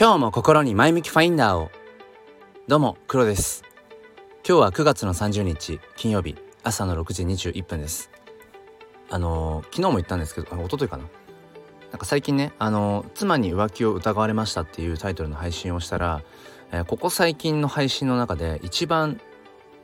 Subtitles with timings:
[0.00, 1.70] 今日も心に前向きファインダーを。
[2.66, 3.64] どうも黒です。
[4.48, 8.10] 今日は9月の30日金曜日朝の6時21分です。
[9.10, 11.04] あのー、昨日も言ったんですけどあ一昨日かな。
[11.90, 16.22] なんか最近ねあのー、妻に浮気を疑われましたっていうタイトルの配信をしたら、
[16.72, 19.20] えー、ここ最近の配信の中で一番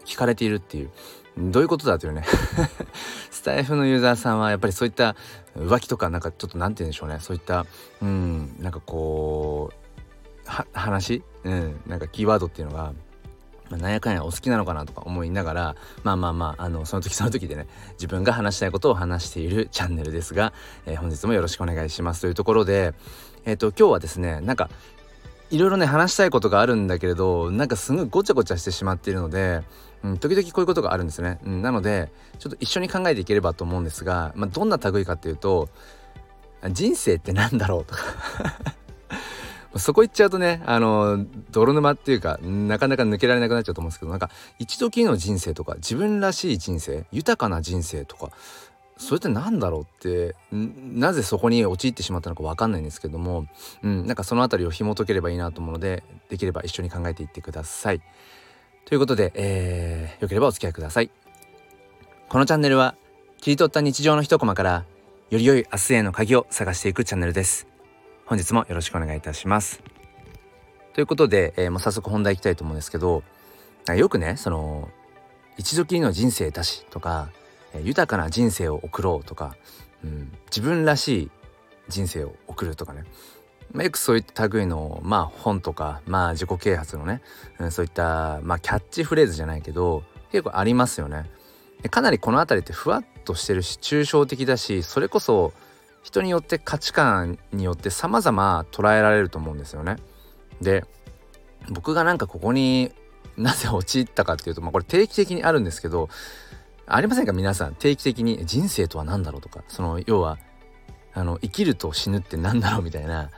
[0.07, 0.91] 聞かれているっていう。
[1.37, 2.25] どういうことだというね。
[3.31, 5.15] スタイフのユーザーさんはやっぱりそういった
[5.59, 7.19] 浮気とかなんかちょっと何て言うんでしょうね。
[7.21, 7.67] そういった
[8.01, 9.86] うんなんかこう
[10.47, 12.93] 話、うん、なんかキーワードっていうのが
[13.71, 20.53] まあ、なんやかんやお好きなのかなとか思いながらまあまあまああのその時 その時でね自分が話したいことを話しているチャンネルですが、
[20.87, 22.21] えー、本日もよろしくお願いします。
[22.21, 22.95] というところで
[23.45, 24.71] えっ、と今日はですねなんか
[25.51, 29.63] いろいろね話したいことがあるんだけれどなんかすごいごちゃごちゃしてしまっているので
[30.05, 35.69] うん、時々こういうことがあるんですね、うん、なのでちょっと一緒に考えていければと思うんですが、まあ、どんな類かっていうと
[36.71, 38.03] 人生って何だろうとか。
[39.79, 48.31] そこ行っちゃうとねあの泥沼っていうかなかなか抜けられなくなっちゃうと思うんですけどなんか一度きりの人生とか自分らしい人生豊かな人生とか
[48.97, 53.47] それって何だろうってなぜそこに陥ってしまったのか分かんないんですけども、
[53.83, 58.01] うん、なんかその辺りを紐解ければいいなと思うのでできれば一緒に考えていってください。
[58.87, 61.11] ということで、えー、よければお付き合いください。
[62.29, 62.95] このチャンネルは
[63.41, 64.85] 切り取った日常の一コマから
[65.31, 67.76] より良い明日への鍵を探していくチャンネルです。
[68.27, 69.81] 本日もよろしくお願いいたします。
[70.95, 73.23] ということで、えー、もう早速本題いきたいと思うんですけど
[73.87, 74.89] よくねその
[75.57, 77.29] 一度きりの人生だしとか、
[77.73, 79.57] え、豊かな人生を送ろうとか、
[80.03, 81.31] うん、自分らしい
[81.89, 83.05] 人生を送るとかね
[83.73, 87.21] まあ、よくそういった類の、まあ、本とか、まあ、自己啓発のね、
[87.59, 90.03] うん、そういった、まあ、キャッチフレーズじゃないけど
[90.33, 91.31] 結構ありますよね。
[91.91, 95.53] かなりこの辺りってふわっとしてるし抽象的だしそれこそ
[96.07, 99.97] 人によって価値観によって様々捉えられると思うんですよね。
[100.63, 100.85] で
[101.69, 102.93] 僕がなんかここに
[103.37, 106.09] なぜ陥ったかっていうと、まあ、これ定期的にあるんですけど
[106.87, 107.33] ありませんか？
[107.33, 107.75] 皆さん。
[107.75, 109.65] 定期的に人生とは何だろうとか。
[109.67, 110.39] その要は
[111.13, 112.83] あの生きると死ぬって何だろう？
[112.83, 113.23] みたいな。
[113.23, 113.31] うん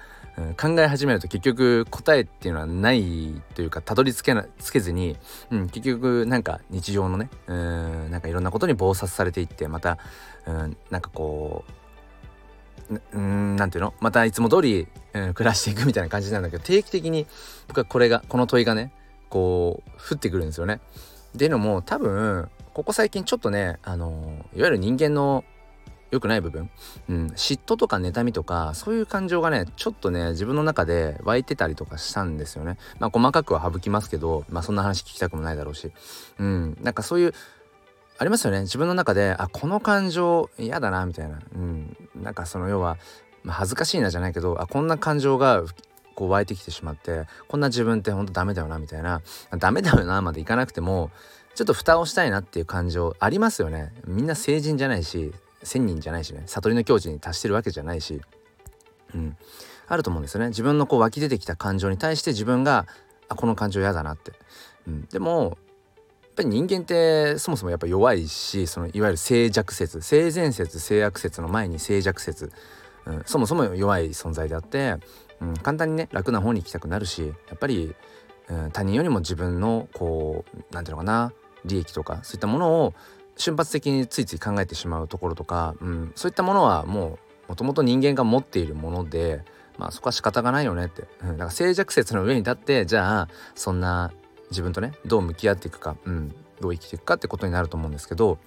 [0.54, 5.16] 考え始めると結局答えっていうのはないというかたどり着けなつけずに、
[5.50, 9.98] うん、結局なんか日常のねうんなんかいろんなことに忙殺されていってまた
[10.46, 11.72] うんなんかこう
[13.12, 13.94] うんなんていうの？
[14.00, 17.26] またいつも通り、うん、暮らしていくみたいな感じなんだけど定期的に
[17.66, 18.92] 僕はこれがこの問いがね
[19.28, 20.80] こう降ってくるんですよね。
[21.34, 25.44] っていうのも多分ここ最近ちょっとねあのいわゆる人間の
[26.10, 26.70] 良くない部分、
[27.10, 32.78] うん、嫉妬とか妬みとかそういう感情がねちょっとね自分の中で湧いてたりとかしたんですよね。
[32.98, 35.92] まあ細かくは省きますけどまあそんな話聞きたくもないだろうし。
[36.38, 37.34] うんなんかそういう
[38.18, 38.62] ありますよね。
[38.62, 41.38] 自分の中であこの感情嫌だなみたいな。
[41.54, 41.96] うん。
[42.16, 42.98] なんかその要は、
[43.44, 45.62] まあ、恥ずかしいなじゃないけどあこんな感情が
[46.16, 49.22] こう湧いてきてしまってこんな自分ってほんとダメだよなみたいな。
[49.58, 51.10] ダメだよなまでいかなくても
[51.54, 53.92] ちょっと蓋をしたいなっていう感情ありますよね。
[54.06, 56.42] みんな成人じゃないし1,000人じゃないしね。
[56.46, 58.20] 悟りの境地に達してるわけじゃないし、
[59.14, 59.36] うん、
[59.86, 60.48] あると思うんですよね。
[60.48, 62.86] 自分のこう湧き出てきた感情に対して自分が
[63.28, 64.32] あこの感情嫌だなって、
[64.86, 65.58] うん、でも
[66.38, 72.52] ぱり人間ってそもそもやっぱ弱いしそのいわゆる静寂説性善説性悪説の前に静寂説、
[73.06, 74.96] うん、そもそも弱い存在であって、
[75.40, 77.94] うん、簡単にね楽な方に行きたくなるしやっぱり、
[78.48, 81.32] うん、他人よりも自分のこう何て言うのかな
[81.64, 82.94] 利益とかそういったものを
[83.36, 89.42] 瞬発的についつい考えてしまうところとか、うん、そういったものはもうもともと人間が持っているもので、
[89.78, 94.12] まあ、そこは仕方がないよねって、うん、だから静寂説の上に立ってじゃあそんな
[94.50, 98.38] 自分とねどう向き合っていくか、うん、どう生きていくかってことになると思うんですけど、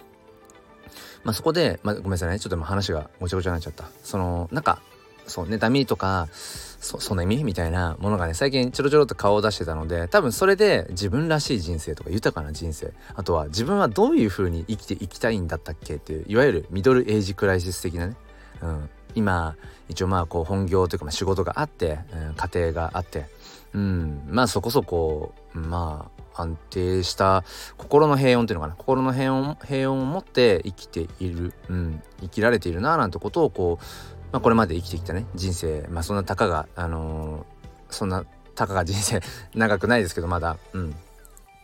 [1.23, 2.39] まあ、そこで、まあ、ごめんなさいね。
[2.39, 3.85] ちょっと話がごちゃごちゃになっちゃった。
[4.03, 4.81] そのなんか
[5.28, 18.16] そう妬みとかそその意味みたいなものがね最近ちょろちょろっと顔を出してたので多分それで自分らしい人生とか豊かな人生あとは自分はどういう風に生きていきたいんだったっけっていういわゆるミドルエイジクライシス的なね、
[18.61, 19.55] うん、今
[19.90, 23.28] 一応まあこう本業というかま仕事があって、うん、家庭があって
[23.73, 27.43] うんまあそこそこまあ安定した
[27.77, 28.75] 心の平穏っていうのかな。
[28.75, 33.85] 心の平穏平穏を持って生きている、うん、生きられているななんてことをこう
[34.31, 35.25] まあ、これまで生きてきたね。
[35.35, 35.85] 人生。
[35.89, 38.25] まあそんなたかがあのー、そんな
[38.55, 39.21] たかが人生。
[39.53, 40.57] 長くないですけどまだ。
[40.73, 40.95] うん。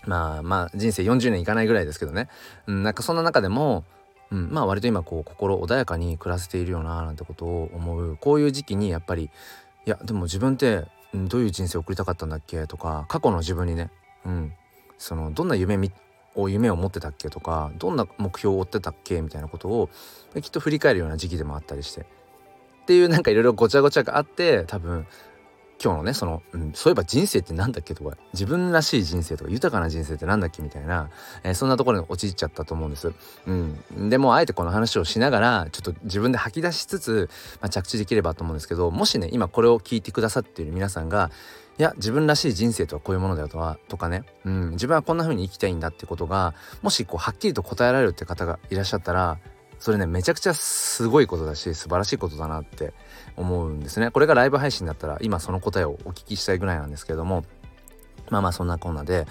[0.05, 2.29] まあまあ人生40年いかないぐらいですけどね、
[2.65, 3.83] うん、なんかそんな中でも、
[4.31, 8.17] うん、まあ割と今こう心穏やかに暮らせているよななんてことを思う。
[8.17, 9.29] こういう時期にやっぱり
[9.85, 12.67] いやでも自分ってどういう人生を送りたかったんだっけ？
[12.67, 13.89] とか過去の自分にね、
[14.25, 14.53] うん、
[14.97, 15.77] そのどんな夢
[16.35, 17.29] を夢を持ってたっけ？
[17.29, 19.21] とかどんな目標を追ってたっけ？
[19.21, 19.89] みたいなことを
[20.41, 22.01] きっと振り返るような時期でもあったりして。
[22.01, 22.05] っ
[22.87, 25.07] ていうなんかいろいろごちゃごちゃがあって多分
[25.83, 31.09] 今日のねその、うん、そういえば人生って何だっけとか自分らしい人生とか豊かな人生って何だっけみたいな、
[31.43, 33.13] えー、そんなところに陥っちゃったと思うんです。
[33.45, 37.29] うん、でもあえてこの話をしながらちょっと自分で吐き出しつつ、
[37.61, 41.31] まあ、着地できればと思うんですけどもしね今これを聞いてくださっている皆さんが
[41.77, 49.37] いや自分らしい人生とはこういうものだよとはとかね、うん、自分はこんな風に生きたいんだってことがもしこうはっきりと答えられるって方がいらっしゃったら
[49.79, 52.93] それねめちゃくちゃすごいことだし素晴らしいことだなって
[53.35, 54.11] 思うんですね。
[54.11, 57.43] これがライブ配信だったら今その答えをお聞きしたいぐらいなんですけれども
[58.29, 59.25] まあまあそんなこんなで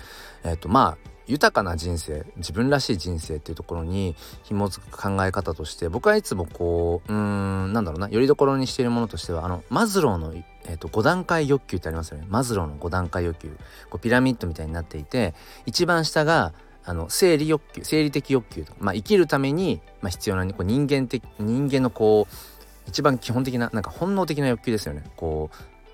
[0.44, 4.14] えっ、とまあ豊かな人生自分らしい人生っていうところに
[4.44, 10.34] 紐づく考え方として僕はいつもこううんなんだろうなよりどころにしているものとしてはあのマズローの、
[10.66, 12.26] えーと、5段階欲求ってありますよね。
[12.28, 13.56] マズローの5段階欲求。
[13.90, 15.34] こうピラミッドみたいになっていて
[15.66, 16.52] 一番下が
[16.84, 18.72] あの生理欲求生理的欲求と。
[18.72, 22.55] か、まあ、生きるために、まあ、必要なこう人間的人間のこう
[22.86, 25.04] 一番基本的ななんか本能的な欲求ですよね。
[25.16, 25.50] こ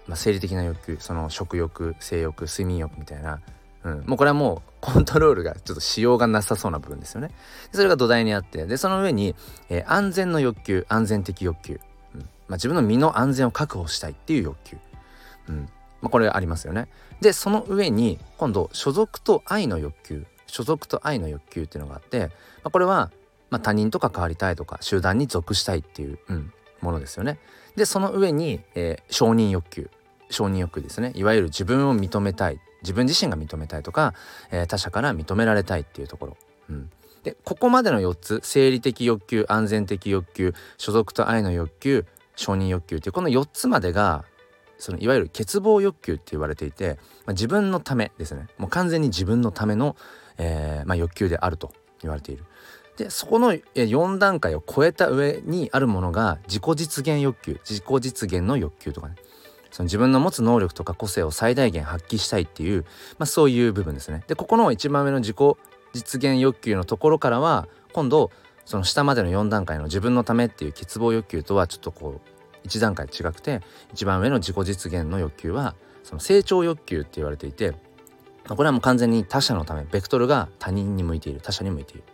[0.06, 3.40] う、まあ、生理的な欲求その食欲性欲睡眠欲みたいな、
[3.84, 7.30] うん、もうこれはもうコントロールがちょっとしようがなさそうな部分ですよね。
[7.72, 9.34] それが土台にあってでその上に、
[9.68, 11.80] えー、安全の欲求安全的欲求、
[12.14, 12.20] うん。
[12.20, 14.76] まあ、自分の身の安全を確保したいっていう欲求、
[15.48, 15.68] うん。
[16.00, 16.88] まあ、これありますよね。
[17.20, 22.28] でその上に今度所属と愛の欲求所属と愛の欲求っていうのがあって、ま
[22.64, 23.10] あ、これは、
[23.48, 26.52] まあ、他人と関わりたいとか集団に属したいっていう、うん、
[26.82, 27.38] ものですよね。
[27.76, 29.90] でその上に、えー、承認欲求
[30.28, 34.12] 承認欲求ですねいわゆる自分を認めたい自分自身が認めたいとか、
[34.50, 36.36] えー、他者から認められたいっていうところ。
[36.68, 36.90] うん
[37.22, 44.24] でここまでの4つ生理的欲求安全的欲求所属と愛の欲求承認欲求っていうこの4つまでが
[44.78, 49.94] そのいわゆる欠乏欲求って言われていて、まあ、自分のためですねもう完全に自分のための、
[50.38, 52.44] えー、まあ、欲求であると言われている。
[52.96, 59.14] でそこの4段階を超えた上にあるものが自己実現欲求自己実現の欲求とかね
[59.70, 62.82] その自分の持つ能力とか個性を最大限発揮したいっていう、
[63.18, 64.22] まあ、そういう部分ですね。
[64.28, 65.36] でここの一番上の自己
[65.94, 68.30] 実現欲求のところからは今度
[68.66, 72.20] その下までの4段階の自分のためっていう欠乏欲求とはちょっとこ
[72.64, 73.60] う1段階違くて
[73.92, 75.74] 一番上の自己実現の欲求は
[76.04, 77.72] その成長欲求って言われていて
[78.48, 82.04] これはもう完全に他者のためベクトルが他人に向いている他者に向いている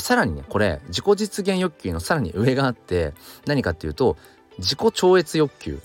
[0.00, 3.14] さらにねこれ自己実現欲求のさらに上があって
[3.46, 4.16] 何かっていうと
[4.58, 5.80] 自己超越欲求。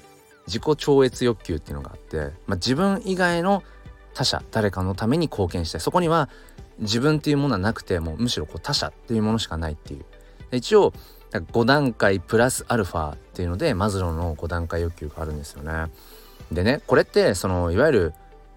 [0.47, 3.63] 自己超越欲求っていうのがあって、まあ、自分以外の
[4.13, 5.81] 他者誰かのために貢献したい。
[5.81, 6.29] そこには
[6.79, 10.05] 自分っていうものはなくてもうむしろこう他者っていうものしかないっていう。
[10.51, 10.93] 一応
[11.31, 15.91] 5段階プラスアルファっていうのでマズローの5段階欲求があるんですよね。
[16.51, 18.13] でねこれってそのいわゆる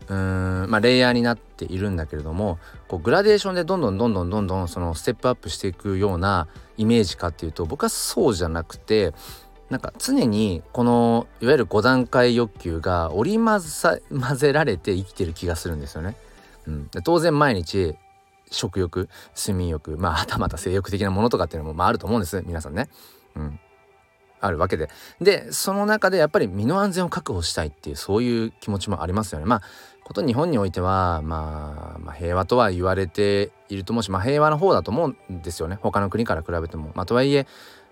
[0.09, 2.59] うーんまあレイヤーになっているんだけれども
[2.89, 9.13] こうグラデーションでどんどんどんどんどんどんそのステップアップしていくようなイメージかっていうと僕はそうじゃなくて
[9.71, 16.17] なんか常にこのいわゆる5段階欲求が織り交ざ混ぜられて生きてる気がするんですよね。
[16.69, 17.97] うん、当然毎日
[18.51, 22.89] 食欲睡眠欲まあはたまた性欲的なものとかっていうのもまああると思うんです皆さんね。
[23.35, 23.61] うん、
[24.47, 24.89] あるわけで。
[25.21, 29.47] でその中でやっぱり身の安全を確保したいっていうそういう気持ちもありますよね。
[29.47, 29.63] まあ
[30.05, 35.79] こと日本においては、まあ、まあ平和とは言われていると思うし、まあ、平和の方だと思うんですよね。
[35.83, 36.93] 他の国から比べても。
[36.95, 37.47] まあ、とはいえ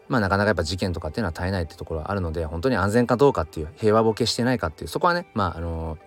[0.09, 5.99] まあなかなかやっぱ事件とかっていうのは絶えないってところはあるので本当に安全かどうかっていう平和ボケしてないかっていうそこはねまああの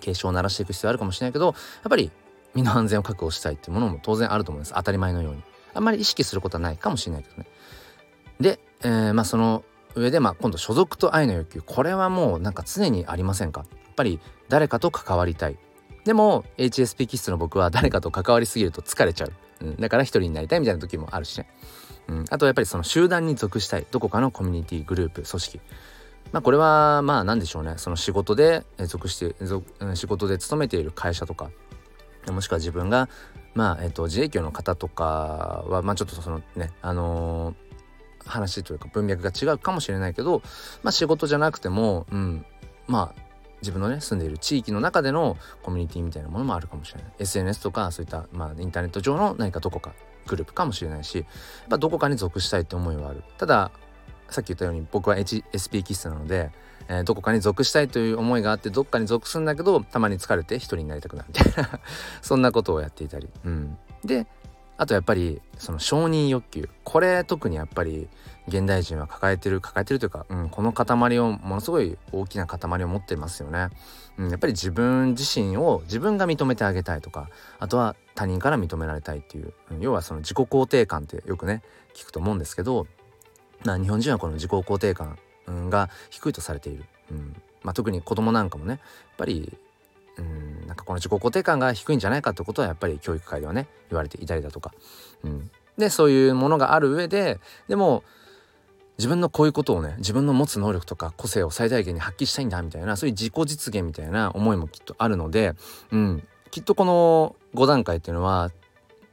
[0.00, 1.54] 警鐘を鳴らしていく必要あるかもしれないけどやっ
[1.88, 2.10] ぱり
[2.54, 4.74] 身の安全を確保したいっていうものも当然あると思うんです。
[4.74, 5.42] 当たり前のように。
[5.72, 7.46] あんまり意識することはないかもしれないけどね。
[8.40, 9.62] で、えー、まあその
[9.94, 13.60] 上でまあ今度所属と愛の欲求これはもうなんか常にありませんか？
[13.60, 15.58] やっぱり誰かと関わりたい。
[16.04, 21.46] でも HSP 気質の僕は 誰かと関わりすぎると疲れちゃう、うん、だから一人になりたいみたいな時もあるしね、
[22.08, 23.86] うん、あとやっぱりその集団に属したい。
[23.90, 25.60] どこかのコミュニティグループ組織。
[26.32, 27.74] まあこれはまあ何でしょうね。
[27.76, 29.34] その仕事で属して
[29.94, 31.50] 仕事で勤めている会社とか
[32.28, 33.08] もしくは自分が
[33.54, 37.69] まあえっと自営業の方とかはまあちょっとそのねあのー
[38.30, 40.42] 話というか文脈が違うかもしれないけど、
[40.82, 42.44] まあ、仕事じゃなくても、うん、
[42.86, 43.20] まあ
[43.60, 47.12] 自分のね住んでいる地域の中でのコミュニティみたいなものもあるかもしれない。
[47.18, 49.92] SNS とかそういった、まあ、インターネット上の何かどこか
[50.26, 51.26] グループかもしれないしやっ
[51.68, 53.22] ぱどこかに属したいって思いはある。
[53.36, 53.70] ただ
[54.30, 56.50] さっき言ったように僕は HSP 気質なので、
[56.88, 61.80] えー、どこかに属したいという思いがあってどっかに属すんだけどたまに疲れて一人になりたくなるみたいな
[62.22, 64.26] そんなことをやっていたり、うん、で
[64.80, 66.68] あとやっぱりその承認欲求。
[66.84, 68.08] これ特にやっぱり
[68.48, 73.68] 現代人は抱えてる抱えてるというか、うん、この塊をものすごい大きな塊を持ってますよね、
[74.16, 81.62] うん、やっぱり自分自身を自分が認めてあげたいとかあとは他人から認められたいっていう、うん、要はその自己肯定感ってよくね
[81.94, 82.86] 聞くと思うんですけど、
[83.64, 85.18] まあ、日本人はこの自己肯定感
[85.68, 88.80] が低いとされている、うん、まあ、特に子供なんかもねやっ
[89.18, 89.58] ぱり
[90.16, 94.72] うんなんかこの自己肯定感が低いんじゃないかってことはやっぱり教育界ではね言われていたりだとか、
[95.24, 98.04] うん、でそういうものがある上ででも
[98.96, 105.54] 自分のこういうことをね自分の持つ能力とか個性を最大限に発揮したいんだみたいなそういう自己実現みたいな思いもきっとあるので、
[105.90, 106.22] うん、
[106.52, 108.52] きっとこの5段階っていうのは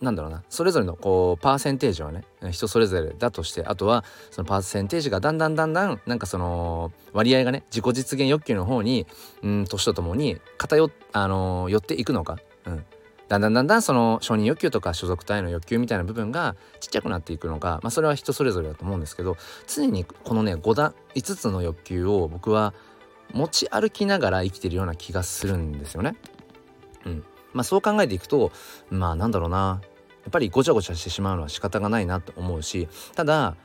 [0.01, 0.43] なんだろうな。
[0.49, 9.07] それぞれのこうパーセンテージはね人それぞれだとしてあとはそのパーセンテージがだんだんだんだんなんかその割合がね自己実現欲求の方に
[9.41, 12.85] うん年とともに偏あの寄っていくのか、うん、
[13.27, 19.35] だんだんだんだんその承認欲求とか所属体の欲求みたいな部分がちっちゃくなっていくのか、まあ、それは人それぞれだと思うんですけど
[19.67, 22.73] 常にこのね5段5つの欲求を僕は
[23.33, 26.15] 持ち歩きながら生きてるような気がするんですよね。
[27.05, 27.23] うん。
[27.53, 28.51] まあ、そう考えていくと
[28.89, 29.81] まあなんだろうな。
[30.23, 33.55] やっぱりごちゃごちゃしてしまうのは仕方がないなと思うしただ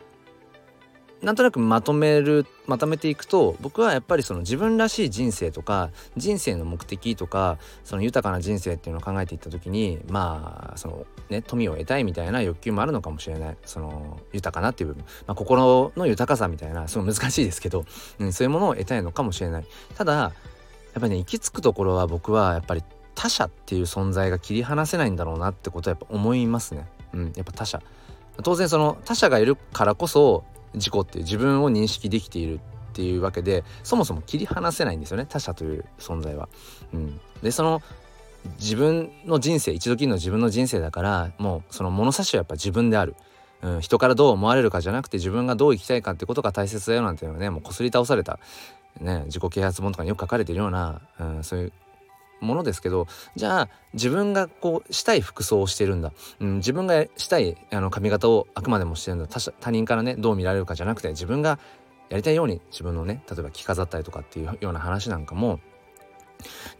[1.20, 13.56] なんとなくまとめるまとめていくと僕はやっぱりその自分らしい人生とか人生の目的とかその豊かな人生っていうのを考えていった時にまあそのね富を得たいみたいな欲求もあるのかもしれない。
[13.64, 17.84] その豊かなっていう部分、まあ、心の豊かさみたいなすごい難しいですけど、
[18.18, 19.66] うん、そういうものを得たいのかもしれない。
[19.96, 20.28] ただや
[20.98, 22.82] っぱりね行き着くところは僕はやっぱり
[23.14, 26.86] 他者っていう存在が切り離せないんだろうなってことはやっぱ思いますね。
[27.12, 27.82] うん、やっぱ他者。
[28.42, 32.60] 当然その他者がいるからこそ自己っていう自分を認識できている
[32.92, 36.48] っていうわけでそもそも切り離せないんですよね他者という存在は。
[36.92, 37.82] うん、でその
[38.58, 43.14] 自分の人生一度きりの自分の人生だからもうその物差しはやっぱ自分である。
[43.62, 48.40] うん、人からどう思われるかじゃなくて自分がどう生きたいかってことが大切だよなんていうのはねもうこすり倒された、
[49.00, 51.72] ね、自己啓発本とかによく書かれているような、うん、そういう
[52.42, 53.06] ものですけど
[53.36, 59.26] じゃあ自分がこうしたい服装をしてるんだ、うん、自分がしたいあの髪型をあくまでもしてるんだ。
[59.26, 61.58] 他他人からねどう見られるかじゃなくて自分が
[62.10, 65.60] やりたいように自分のね例えば着飾ったりとかっていうような話なんかも。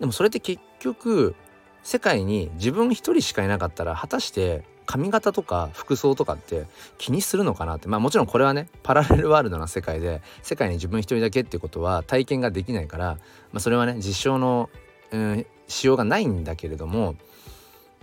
[0.01, 1.35] でもそれって結局
[1.83, 6.67] 世界に自分一人しかいなかったら果たして髪型とか服装とかって
[6.99, 7.89] 気にするのかなって。
[7.89, 13.19] まあもちろんこれはねパラレルワールドな世界で世界に自分一人だけっていうことは体験ができないから、
[13.53, 14.71] まあ、それはね実証の
[15.13, 17.15] うん、しようがないんだけれども、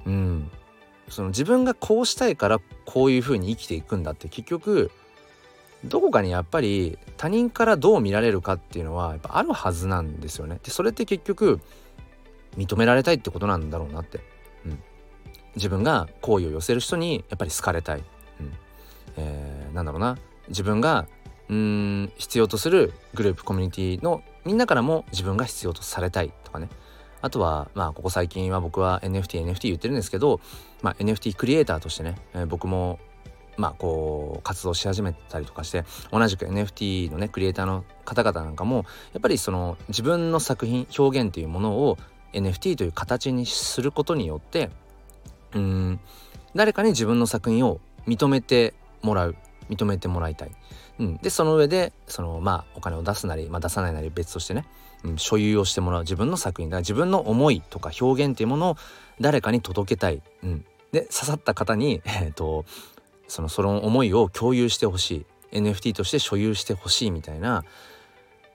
[0.06, 0.52] うん、
[1.10, 4.92] その自分がこうしたいからこういうふうに生きていくんだって結局
[5.86, 10.60] どこかにやっぱり他人からどう見られるかっていうのはやっぱあるはずなんですよね。
[10.64, 11.62] でそれって結局
[12.58, 14.20] 認められたいってことなんだろうなって。
[14.66, 14.80] うん、
[15.56, 18.00] 自分が好意を寄せる人にやっぱり好かれたい。
[18.00, 18.54] うん
[19.18, 20.18] えー、なんだろうな
[20.50, 21.08] 自分が
[21.50, 26.70] うん必要とするグループコミュニティのみんなからも自分が必要とされたいとかね
[27.22, 30.40] あとはまあここ最近は僕は NFT NFT 言ってるんですけど、
[30.82, 33.00] まあ、NFT クリエイターとしてね、えー、僕も
[33.58, 41.98] まあこう活動し始めたりとかして同じく NFT のねクリエイターの方々なんかもやっぱりその自分の作品表現というものを
[42.34, 44.70] NFT という形にすることによって
[45.54, 46.00] うん
[46.56, 49.36] 誰かに自分の作品を認めてもらう。
[49.70, 50.52] 認めてもらいたい、
[51.00, 54.66] うん、でその上でそのまあお金を出すなり、まあ、出さないなり別としてね
[55.04, 56.02] うん、所有をしてもらう。
[56.02, 56.80] 自分の作品だ。
[56.80, 58.78] 自分の思いとか表現っていうものを
[59.20, 62.66] 誰かに届けたい、うん、で刺さった方に、 えーと、
[63.28, 65.26] そのその思いを共有してほしい。
[65.52, 67.64] NFT として所有してほしいみたいな。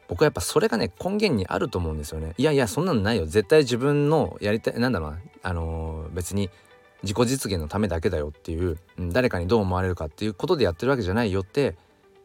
[0.06, 2.35] 僕はやっぱそれがね根源にあると思うんですよね。
[2.37, 3.26] いやいやそんなのないよ。
[3.26, 5.18] 絶対自分のやりたいなんだろうな。
[5.42, 6.50] あのー、別に
[7.04, 11.76] 自己実現のためだけだよっていう、誰かにどう思われるかっていうことでやってるわけじゃないよって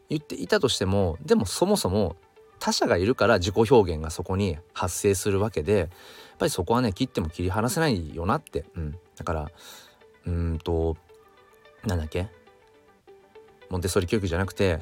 [0.08, 2.16] 言っていたとしてもでもそもそも
[2.58, 5.88] 他者がいるから自己表現がそこに発生するわけでやっ
[6.38, 9.50] ぱりそこはね切っても切り離せないよなって、うん、だから
[10.26, 10.96] うんと
[11.86, 12.28] なんだっけ？
[13.70, 14.78] モンテッソーリ教育じゃなくて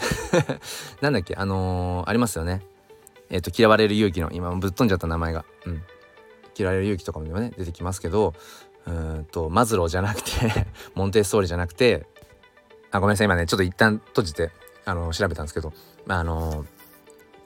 [1.02, 1.36] なんだっけ？
[1.36, 2.62] あのー、ありますよね。
[3.30, 5.82] えっ、ー、と嫌われる勇気の今ぶっ飛んじゃった名前が、うん、
[6.58, 8.34] 嫌われる勇気とかもね出てきますけど
[8.88, 8.90] う
[9.20, 12.06] んとマズローじゃなくて モンテッソーリじゃなくて
[12.90, 14.50] あごめんなさい今ねちょっと一旦閉じて
[14.84, 15.72] あの調べたんですけど
[16.08, 16.64] あの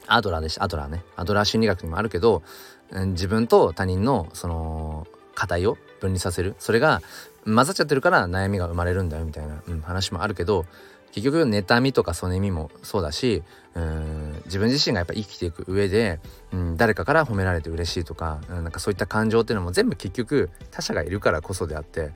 [0.07, 0.65] アドラーでした。
[0.65, 1.03] アドラーね。
[1.17, 2.43] アドラー心理学にもあるけど
[2.91, 6.55] うん自分と他人のその課題を分離させる。
[6.59, 7.03] それが
[7.45, 10.67] 混ざっちゃってるから悩みが生まれるんだよみたいな、うん、話もあるけど
[11.13, 13.43] 結局妬みとかそねみもそうだし
[13.75, 16.21] うん自分自身がやっぱ生きていく上で、
[16.53, 22.11] うん、誰かから褒められて嬉しいとか、うん、なんかそういった感情っていうのも全部結局他者がいるからこそであって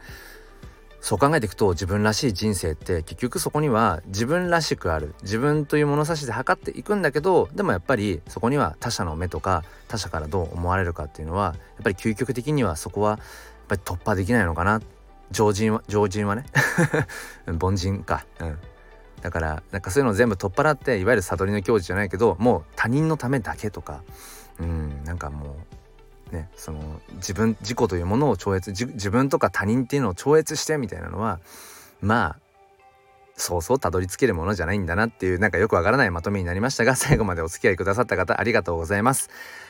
[1.01, 13.21] そう考えていくと自分らしい人生って結局そこには自分らしくある自分という物差しで測っていくんだけどでもやっぱりそこには他者の目とか他者からどう思われるかっていうのはやっぱり究極的にはそこはやっ
[13.69, 14.81] ぱり突破できないのかな。
[15.33, 16.45] 常人は常人はね。
[17.61, 18.25] 凡人か。
[18.41, 18.59] うん。
[19.27, 24.05] だからなんかそういうのを全部取っ払っていわゆる悟りの境地じゃないけどもう他人のためだけとか
[24.61, 25.57] うんなんかも
[26.31, 31.41] うねその自分自己というものを超越自分とか他人っていうのを超越してみたいなのは
[32.01, 32.46] まあ
[33.37, 39.29] そうそうたどり着けるものじゃないんだなっていうなんかよくわからないまとめになりましたが 最後までお付き合いくださった方ありがとうございます。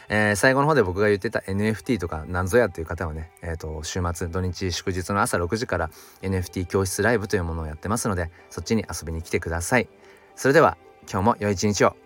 [0.08, 5.90] えー、最後の方で僕が言ってた NFT とかなんぞやっていう方はね、えー、と週末土日祝日の朝6時から
[6.23, 9.88] NFT 教室ライブというものをやってますのでそっちに遊びに来てください。
[10.37, 10.76] それでは
[11.11, 11.96] 今日も良い一日を。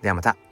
[0.00, 0.49] ではまた。